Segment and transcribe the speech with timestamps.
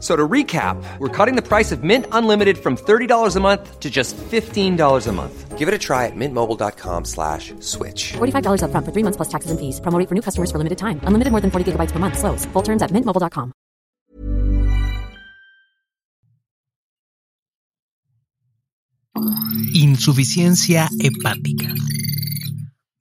[0.00, 3.90] So to recap, we're cutting the price of Mint Unlimited from $30 a month to
[3.90, 5.58] just $15 a month.
[5.58, 8.14] Give it a try at mintmobile.com slash switch.
[8.14, 9.78] $45 upfront for three months plus taxes and fees.
[9.80, 11.00] Promo rate for new customers for limited time.
[11.04, 12.16] Unlimited more than 40 gigabytes per month.
[12.16, 12.46] Slows.
[12.54, 13.52] Full terms at mintmobile.com.
[19.74, 21.74] Insuficiencia hepática.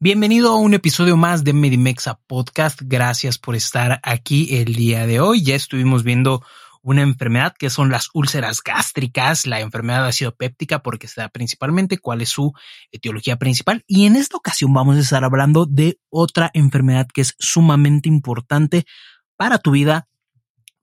[0.02, 2.82] Bienvenido a un episodio más de Medimexa Podcast.
[2.84, 5.44] Gracias por estar aquí el día de hoy.
[5.44, 6.42] Ya estuvimos viendo
[6.82, 11.98] una enfermedad que son las úlceras gástricas, la enfermedad ácido péptica, porque se da principalmente
[11.98, 12.54] cuál es su
[12.92, 13.84] etiología principal.
[13.88, 18.86] Y en esta ocasión vamos a estar hablando de otra enfermedad que es sumamente importante
[19.36, 20.08] para tu vida.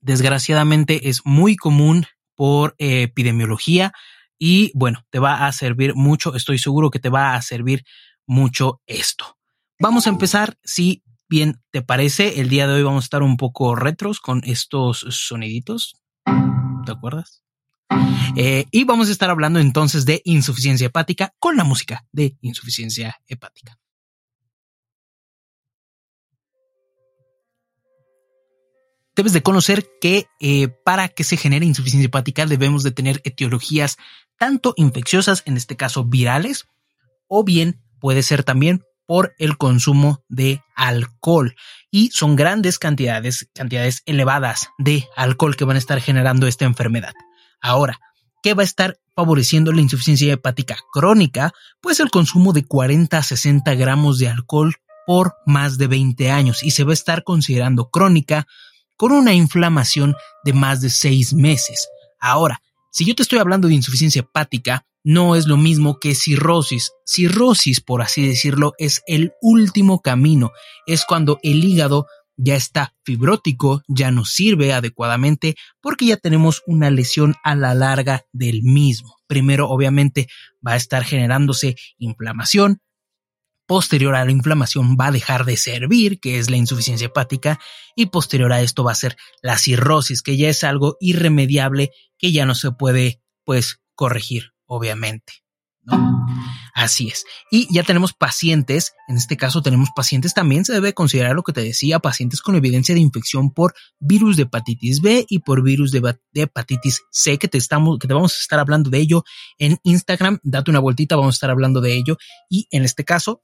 [0.01, 3.93] Desgraciadamente es muy común por eh, epidemiología
[4.39, 7.85] y bueno, te va a servir mucho, estoy seguro que te va a servir
[8.27, 9.37] mucho esto.
[9.79, 13.37] Vamos a empezar, si bien te parece, el día de hoy vamos a estar un
[13.37, 16.01] poco retros con estos soniditos.
[16.25, 17.43] ¿Te acuerdas?
[18.37, 23.17] Eh, y vamos a estar hablando entonces de insuficiencia hepática con la música de insuficiencia
[23.27, 23.79] hepática.
[29.15, 33.97] Debes de conocer que eh, para que se genere insuficiencia hepática debemos de tener etiologías
[34.37, 36.67] tanto infecciosas, en este caso virales,
[37.27, 41.55] o bien puede ser también por el consumo de alcohol.
[41.91, 47.15] Y son grandes cantidades, cantidades elevadas de alcohol que van a estar generando esta enfermedad.
[47.61, 48.01] Ahora,
[48.43, 51.53] ¿qué va a estar favoreciendo la insuficiencia hepática crónica?
[51.81, 54.75] Pues el consumo de 40 a 60 gramos de alcohol
[55.07, 58.47] por más de 20 años y se va a estar considerando crónica
[58.97, 60.15] con una inflamación
[60.45, 61.89] de más de 6 meses.
[62.19, 66.91] Ahora, si yo te estoy hablando de insuficiencia hepática, no es lo mismo que cirrosis.
[67.07, 70.51] Cirrosis, por así decirlo, es el último camino.
[70.85, 76.91] Es cuando el hígado ya está fibrótico, ya no sirve adecuadamente porque ya tenemos una
[76.91, 79.15] lesión a la larga del mismo.
[79.29, 80.27] Primero, obviamente,
[80.67, 82.81] va a estar generándose inflamación.
[83.69, 87.61] Posterior a la inflamación va a dejar de servir, que es la insuficiencia hepática,
[87.95, 92.33] y posterior a esto va a ser la cirrosis, que ya es algo irremediable que
[92.33, 95.35] ya no se puede, pues, corregir obviamente.
[95.85, 96.27] ¿no?
[96.77, 97.25] Así es.
[97.51, 101.55] Y ya tenemos pacientes, en este caso tenemos pacientes, también se debe considerar lo que
[101.55, 105.91] te decía, pacientes con evidencia de infección por virus de hepatitis B y por virus
[105.91, 109.25] de, hepatitis C, que te, estamos, que te vamos a estar hablando de ello
[109.57, 110.39] en Instagram.
[110.43, 112.19] Date una vueltita, vamos a estar hablando de ello.
[112.51, 113.43] Y en este caso,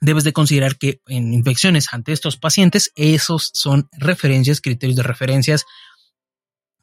[0.00, 5.66] debes de considerar que en infecciones ante estos pacientes, esos son referencias, criterios de referencias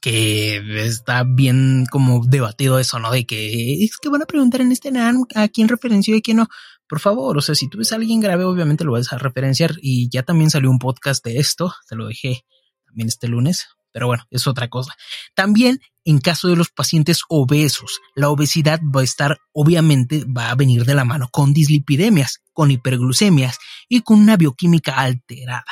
[0.02, 3.12] que está bien como debatido eso, ¿no?
[3.12, 6.22] De que es que van a preguntar en este NAN a quién referenció y a
[6.22, 6.48] quién no.
[6.88, 9.76] Por favor, o sea, si tú ves a alguien grave, obviamente lo vas a referenciar
[9.82, 12.44] y ya también salió un podcast de esto, te lo dejé
[12.86, 14.94] también este lunes, pero bueno, es otra cosa.
[15.36, 20.56] También en caso de los pacientes obesos, la obesidad va a estar, obviamente, va a
[20.56, 23.58] venir de la mano con dislipidemias, con hiperglucemias
[23.88, 25.64] y con una bioquímica alterada.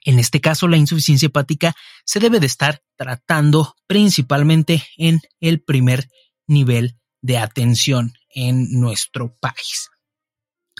[0.00, 1.74] En este caso, la insuficiencia hepática
[2.04, 6.08] se debe de estar tratando principalmente en el primer
[6.46, 9.90] nivel de atención en nuestro país.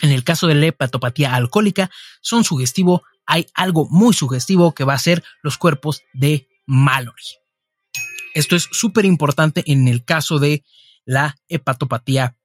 [0.01, 1.89] En el caso de la hepatopatía alcohólica,
[2.21, 7.23] son sugestivo, hay algo muy sugestivo que va a ser los cuerpos de Mallory.
[8.33, 10.63] Esto es súper importante en el caso de
[11.05, 12.35] la hepatopatía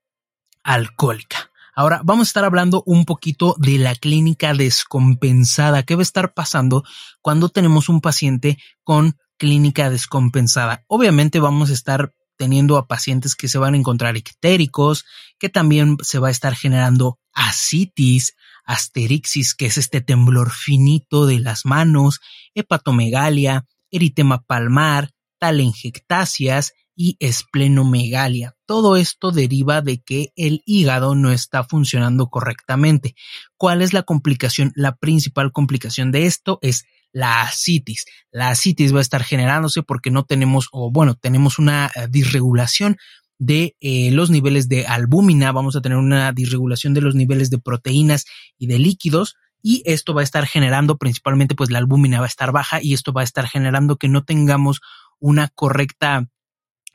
[0.63, 1.51] alcohólica.
[1.75, 5.83] Ahora vamos a estar hablando un poquito de la clínica descompensada.
[5.83, 6.85] ¿Qué va a estar pasando
[7.23, 10.85] cuando tenemos un paciente con clínica descompensada?
[10.87, 15.05] Obviamente vamos a estar teniendo a pacientes que se van a encontrar ictéricos,
[15.39, 21.41] que también se va a estar generando asitis, asterixis, que es este temblor finito de
[21.41, 22.21] las manos,
[22.55, 28.57] hepatomegalia, eritema palmar, talengectasias y esplenomegalia.
[28.67, 33.15] Todo esto deriva de que el hígado no está funcionando correctamente.
[33.57, 34.73] ¿Cuál es la complicación?
[34.75, 38.05] La principal complicación de esto es la asitis.
[38.31, 42.97] La asitis va a estar generándose porque no tenemos, o bueno, tenemos una eh, disregulación
[43.39, 47.59] de eh, los niveles de albúmina, vamos a tener una disregulación de los niveles de
[47.59, 48.27] proteínas
[48.59, 52.29] y de líquidos y esto va a estar generando principalmente pues la albúmina va a
[52.29, 54.81] estar baja y esto va a estar generando que no tengamos
[55.19, 56.29] una correcta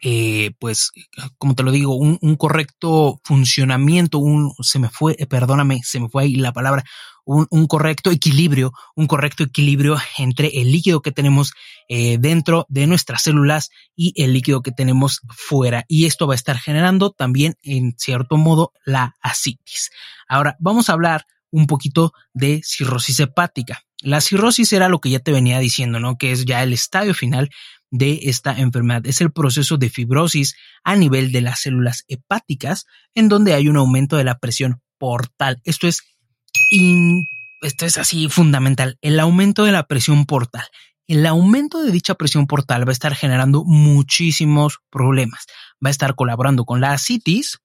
[0.07, 0.91] eh, pues,
[1.39, 6.09] como te lo digo, un, un, correcto funcionamiento, un, se me fue, perdóname, se me
[6.09, 6.83] fue ahí la palabra,
[7.25, 11.53] un, un correcto equilibrio, un correcto equilibrio entre el líquido que tenemos
[11.89, 15.85] eh, dentro de nuestras células y el líquido que tenemos fuera.
[15.87, 19.89] Y esto va a estar generando también, en cierto modo, la asitis.
[20.27, 23.81] Ahora, vamos a hablar un poquito de cirrosis hepática.
[24.03, 26.15] La cirrosis era lo que ya te venía diciendo, ¿no?
[26.15, 27.49] Que es ya el estadio final
[27.97, 29.05] de esta enfermedad.
[29.05, 33.77] Es el proceso de fibrosis a nivel de las células hepáticas, en donde hay un
[33.77, 35.61] aumento de la presión portal.
[35.63, 36.01] Esto es,
[37.61, 38.97] esto es así fundamental.
[39.01, 40.65] El aumento de la presión portal.
[41.07, 45.45] El aumento de dicha presión portal va a estar generando muchísimos problemas.
[45.83, 47.59] Va a estar colaborando con la asitis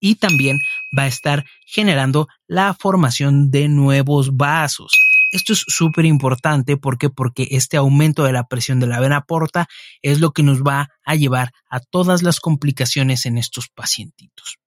[0.00, 0.58] y también
[0.96, 4.92] va a estar generando la formación de nuevos vasos.
[5.32, 9.66] Esto es súper importante porque porque este aumento de la presión de la vena porta
[10.02, 14.58] es lo que nos va a llevar a todas las complicaciones en estos pacientitos.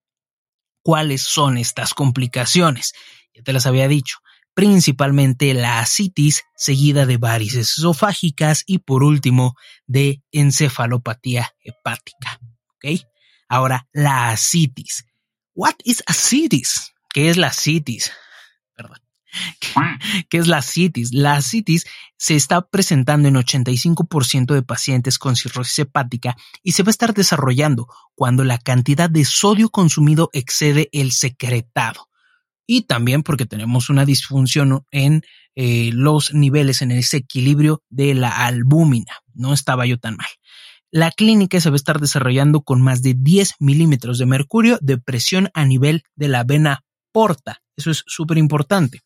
[0.82, 2.94] ¿Cuáles son estas complicaciones?
[3.32, 4.18] Ya te las había dicho.
[4.54, 9.54] Principalmente la asitis seguida de varices esofágicas y por último
[9.86, 12.40] de encefalopatía hepática.
[12.74, 13.02] ¿Ok?
[13.48, 15.04] Ahora, la asitis.
[15.54, 16.92] What is asitis?
[17.14, 18.10] ¿Qué es la asitis?
[20.28, 21.12] ¿Qué es la citis?
[21.12, 21.86] La citis
[22.16, 27.14] se está presentando en 85% de pacientes con cirrosis hepática y se va a estar
[27.14, 32.08] desarrollando cuando la cantidad de sodio consumido excede el secretado.
[32.66, 35.22] Y también porque tenemos una disfunción en
[35.54, 39.12] eh, los niveles, en ese equilibrio de la albúmina.
[39.34, 40.26] No estaba yo tan mal.
[40.90, 44.98] La clínica se va a estar desarrollando con más de 10 milímetros de mercurio de
[44.98, 47.62] presión a nivel de la vena porta.
[47.76, 49.02] Eso es súper importante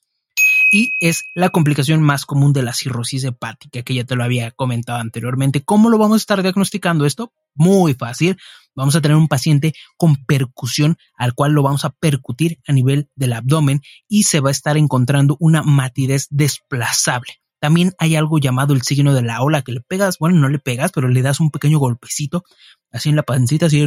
[0.70, 4.50] y es la complicación más común de la cirrosis hepática, que ya te lo había
[4.52, 5.62] comentado anteriormente.
[5.62, 7.32] ¿Cómo lo vamos a estar diagnosticando esto?
[7.54, 8.36] Muy fácil.
[8.74, 13.10] Vamos a tener un paciente con percusión al cual lo vamos a percutir a nivel
[13.16, 17.40] del abdomen y se va a estar encontrando una matidez desplazable.
[17.58, 20.58] También hay algo llamado el signo de la ola que le pegas, bueno, no le
[20.58, 22.44] pegas, pero le das un pequeño golpecito
[22.90, 23.86] así en la pancita, así,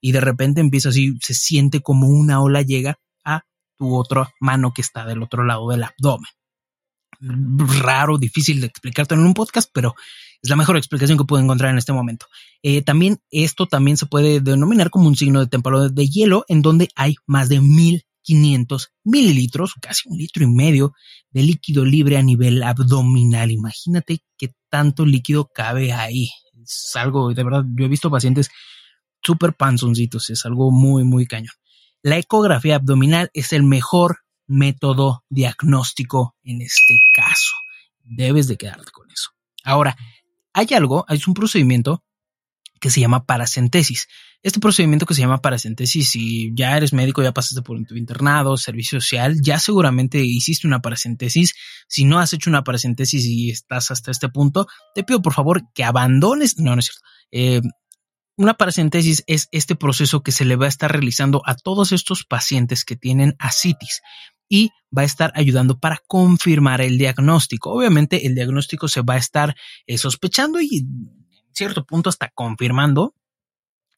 [0.00, 2.98] y de repente empieza así, se siente como una ola llega
[3.76, 6.30] tu otra mano que está del otro lado del abdomen.
[7.20, 9.94] Raro, difícil de explicarte en un podcast, pero
[10.42, 12.26] es la mejor explicación que puedo encontrar en este momento.
[12.62, 16.62] Eh, también esto también se puede denominar como un signo de temporal de hielo, en
[16.62, 20.92] donde hay más de 1500 mililitros, casi un litro y medio
[21.30, 23.50] de líquido libre a nivel abdominal.
[23.50, 26.28] Imagínate qué tanto líquido cabe ahí.
[26.62, 28.50] Es algo, de verdad, yo he visto pacientes
[29.22, 31.54] súper panzoncitos, es algo muy, muy cañón.
[32.06, 37.56] La ecografía abdominal es el mejor método diagnóstico en este caso.
[38.04, 39.30] Debes de quedarte con eso.
[39.64, 39.96] Ahora,
[40.52, 42.04] hay algo, hay un procedimiento
[42.80, 44.06] que se llama paracentesis.
[44.44, 48.56] Este procedimiento que se llama paracentesis, si ya eres médico, ya pasaste por tu internado,
[48.56, 51.54] servicio social, ya seguramente hiciste una paracentesis.
[51.88, 55.64] Si no has hecho una paracentesis y estás hasta este punto, te pido por favor
[55.74, 57.62] que abandones, no, no es cierto, eh,
[58.36, 62.24] una paracentesis es este proceso que se le va a estar realizando a todos estos
[62.24, 64.02] pacientes que tienen asitis
[64.48, 67.72] y va a estar ayudando para confirmar el diagnóstico.
[67.72, 73.14] Obviamente el diagnóstico se va a estar eh, sospechando y en cierto punto hasta confirmando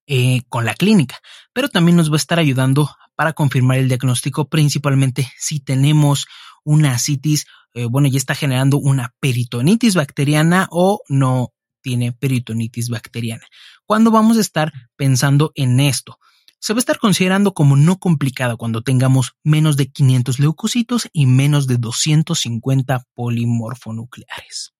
[0.06, 1.18] eh, con la clínica,
[1.52, 6.26] pero también nos va a estar ayudando para confirmar el diagnóstico, principalmente si tenemos
[6.64, 11.52] una asitis, eh, bueno, ya está generando una peritonitis bacteriana o no
[11.82, 13.46] tiene peritonitis bacteriana.
[13.88, 16.18] ¿Cuándo vamos a estar pensando en esto?
[16.58, 21.24] Se va a estar considerando como no complicado cuando tengamos menos de 500 leucocitos y
[21.24, 24.74] menos de 250 polimorfonucleares.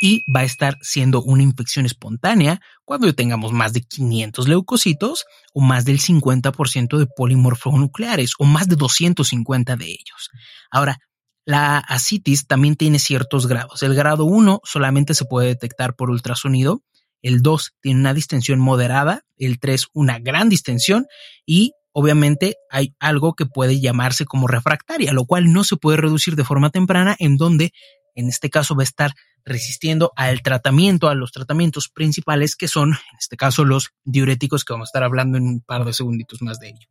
[0.00, 5.60] y va a estar siendo una infección espontánea cuando tengamos más de 500 leucocitos o
[5.60, 10.30] más del 50% de polimorfonucleares o más de 250 de ellos.
[10.70, 10.98] Ahora,
[11.46, 13.82] la asitis también tiene ciertos grados.
[13.82, 16.82] El grado 1 solamente se puede detectar por ultrasonido,
[17.24, 21.06] el 2 tiene una distensión moderada, el 3 una gran distensión
[21.46, 26.36] y obviamente hay algo que puede llamarse como refractaria, lo cual no se puede reducir
[26.36, 27.72] de forma temprana en donde
[28.14, 29.14] en este caso va a estar
[29.44, 34.74] resistiendo al tratamiento, a los tratamientos principales que son, en este caso, los diuréticos que
[34.74, 36.88] vamos a estar hablando en un par de segunditos más de ello.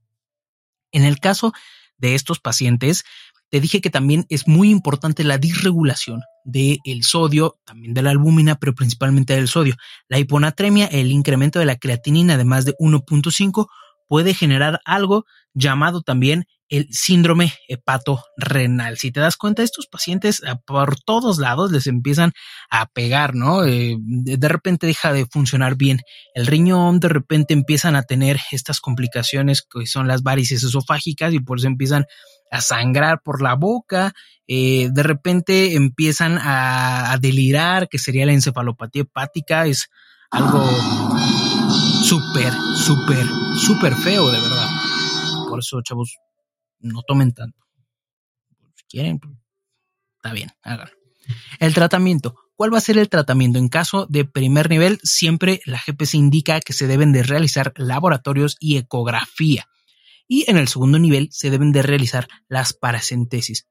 [0.91, 1.53] En el caso
[1.97, 3.03] de estos pacientes,
[3.49, 8.55] te dije que también es muy importante la disregulación del sodio, también de la albúmina,
[8.55, 9.75] pero principalmente del sodio.
[10.07, 13.67] La hiponatremia, el incremento de la creatinina de más de 1.5
[14.07, 18.97] puede generar algo llamado también el síndrome hepato-renal.
[18.97, 22.33] Si te das cuenta, estos pacientes ah, por todos lados les empiezan
[22.71, 23.63] a pegar, ¿no?
[23.63, 25.99] Eh, de repente deja de funcionar bien
[26.33, 31.39] el riñón, de repente empiezan a tener estas complicaciones que son las varices esofágicas y
[31.39, 32.05] por eso empiezan
[32.49, 34.13] a sangrar por la boca,
[34.47, 39.89] eh, de repente empiezan a, a delirar, que sería la encefalopatía hepática, es
[40.31, 40.67] algo
[42.03, 43.27] súper, súper,
[43.57, 44.69] súper feo, de verdad.
[45.47, 46.17] Por eso, chavos,
[46.83, 47.57] no tomen tanto.
[48.75, 49.33] Si quieren, pues,
[50.17, 50.93] está bien, háganlo.
[51.59, 52.35] El tratamiento.
[52.55, 53.57] ¿Cuál va a ser el tratamiento?
[53.57, 58.57] En caso de primer nivel, siempre la GPC indica que se deben de realizar laboratorios
[58.59, 59.67] y ecografía.
[60.27, 63.67] Y en el segundo nivel se deben de realizar las paracentesis.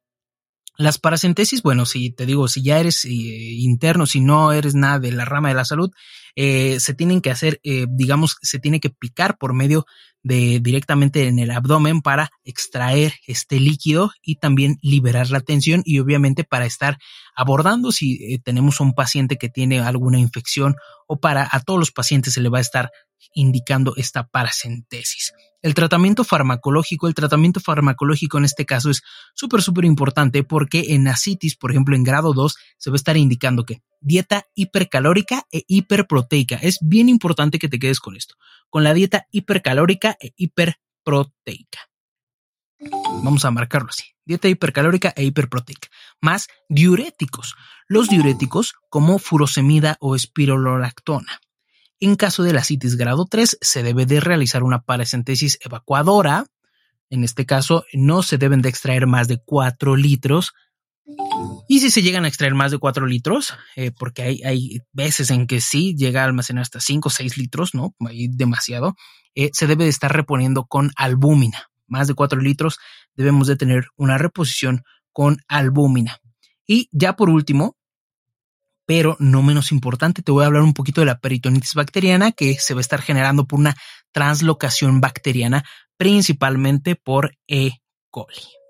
[0.78, 4.98] Las paracentesis, bueno, si te digo, si ya eres eh, interno, si no eres nada
[4.98, 5.90] de la rama de la salud,
[6.34, 9.84] eh, se tienen que hacer, eh, digamos, se tiene que picar por medio
[10.22, 15.98] de directamente en el abdomen para extraer este líquido y también liberar la tensión y
[15.98, 16.98] obviamente para estar
[17.34, 20.76] abordando si tenemos un paciente que tiene alguna infección
[21.06, 22.90] o para a todos los pacientes se le va a estar
[23.34, 25.32] indicando esta paracentesis.
[25.62, 29.02] El tratamiento farmacológico, el tratamiento farmacológico en este caso es
[29.34, 33.16] súper, súper importante porque en asitis, por ejemplo, en grado 2, se va a estar
[33.16, 36.56] indicando que dieta hipercalórica e hiperproteica.
[36.56, 38.34] Es bien importante que te quedes con esto,
[38.68, 41.80] con la dieta hipercalórica e hiperproteica.
[43.22, 44.04] Vamos a marcarlo así.
[44.24, 45.88] Dieta hipercalórica e hiperproteica.
[46.20, 47.54] Más diuréticos.
[47.88, 51.40] Los diuréticos como furosemida o espirololactona.
[52.00, 56.46] En caso de la citis grado 3, se debe de realizar una paracentesis evacuadora.
[57.10, 60.52] En este caso, no se deben de extraer más de 4 litros.
[61.68, 65.46] Y si se llegan a extraer más de 4 litros, eh, porque hay, veces en
[65.46, 67.94] que sí llega a almacenar hasta 5 o 6 litros, ¿no?
[68.06, 68.94] Hay demasiado,
[69.34, 71.68] eh, se debe de estar reponiendo con albúmina.
[71.86, 72.78] Más de 4 litros
[73.14, 74.82] debemos de tener una reposición
[75.12, 76.18] con albúmina.
[76.66, 77.76] Y ya por último,
[78.86, 82.56] pero no menos importante, te voy a hablar un poquito de la peritonitis bacteriana que
[82.58, 83.76] se va a estar generando por una
[84.12, 85.64] translocación bacteriana,
[85.96, 87.80] principalmente por E.
[88.10, 88.61] coli.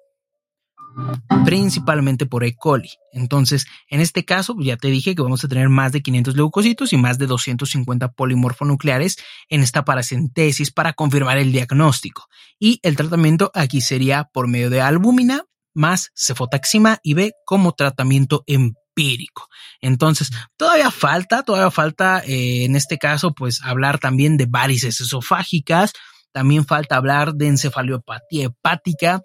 [1.44, 2.54] Principalmente por E.
[2.54, 2.90] coli.
[3.12, 6.92] Entonces, en este caso, ya te dije que vamos a tener más de 500 leucocitos
[6.92, 9.16] y más de 250 polimorfonucleares
[9.48, 12.26] en esta paracentesis para confirmar el diagnóstico.
[12.58, 15.44] Y el tratamiento aquí sería por medio de albúmina
[15.74, 19.48] más cefotaxima y B como tratamiento en empírico.
[19.80, 25.92] Entonces, todavía falta, todavía falta eh, en este caso, pues hablar también de varices esofágicas,
[26.32, 29.22] también falta hablar de encefaliopatía hepática,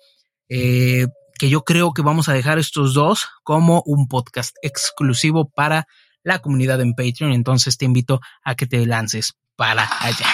[0.49, 1.07] eh,
[1.37, 5.87] que yo creo que vamos a dejar estos dos como un podcast exclusivo para
[6.23, 7.31] la comunidad en Patreon.
[7.31, 10.27] Entonces te invito a que te lances para allá.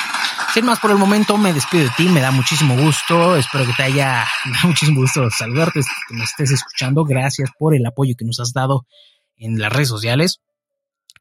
[0.54, 3.74] Sin más por el momento, me despido de ti, me da muchísimo gusto, espero que
[3.74, 8.14] te haya, me da muchísimo gusto saludarte, que me estés escuchando, gracias por el apoyo
[8.16, 8.86] que nos has dado
[9.36, 10.42] en las redes sociales,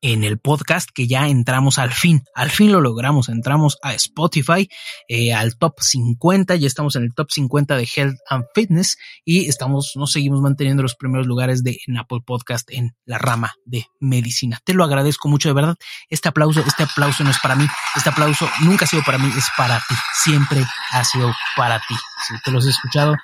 [0.00, 4.68] en el podcast que ya entramos al fin, al fin lo logramos, entramos a Spotify,
[5.08, 9.46] eh, al top 50, ya estamos en el top 50 de Health and Fitness y
[9.46, 14.60] estamos, nos seguimos manteniendo los primeros lugares de Apple Podcast en la rama de medicina.
[14.64, 15.76] Te lo agradezco mucho, de verdad.
[16.08, 19.30] Este aplauso, este aplauso no es para mí, este aplauso nunca ha sido para mí,
[19.36, 19.94] es para ti,
[20.24, 21.94] siempre ha sido para ti.
[22.26, 23.14] Si te los he escuchado,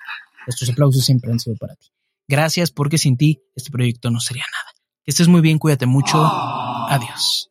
[0.46, 1.88] estos aplausos siempre han sido para ti.
[2.28, 4.77] Gracias porque sin ti este proyecto no sería nada.
[5.04, 6.18] Que estés muy bien, cuídate mucho.
[6.88, 7.50] Adiós.